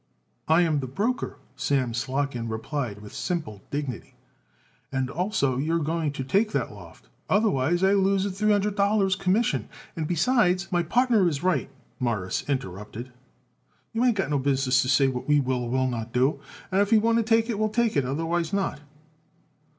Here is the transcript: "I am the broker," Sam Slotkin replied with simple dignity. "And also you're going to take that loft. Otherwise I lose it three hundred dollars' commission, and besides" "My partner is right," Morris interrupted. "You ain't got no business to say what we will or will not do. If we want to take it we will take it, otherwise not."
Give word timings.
"I 0.47 0.61
am 0.61 0.79
the 0.79 0.87
broker," 0.87 1.37
Sam 1.55 1.91
Slotkin 1.93 2.49
replied 2.49 3.03
with 3.03 3.13
simple 3.13 3.61
dignity. 3.69 4.15
"And 4.91 5.11
also 5.11 5.57
you're 5.57 5.77
going 5.77 6.11
to 6.13 6.23
take 6.23 6.53
that 6.53 6.71
loft. 6.71 7.07
Otherwise 7.29 7.83
I 7.83 7.93
lose 7.93 8.25
it 8.25 8.31
three 8.31 8.51
hundred 8.51 8.73
dollars' 8.75 9.15
commission, 9.15 9.69
and 9.95 10.07
besides" 10.07 10.71
"My 10.71 10.81
partner 10.81 11.29
is 11.29 11.43
right," 11.43 11.69
Morris 11.99 12.43
interrupted. 12.49 13.11
"You 13.93 14.03
ain't 14.03 14.17
got 14.17 14.31
no 14.31 14.39
business 14.39 14.81
to 14.81 14.89
say 14.89 15.07
what 15.07 15.27
we 15.27 15.39
will 15.39 15.65
or 15.65 15.69
will 15.69 15.87
not 15.87 16.11
do. 16.13 16.39
If 16.71 16.91
we 16.91 16.97
want 16.97 17.17
to 17.19 17.23
take 17.23 17.47
it 17.47 17.53
we 17.59 17.59
will 17.59 17.69
take 17.69 17.95
it, 17.95 18.03
otherwise 18.03 18.51
not." 18.51 18.79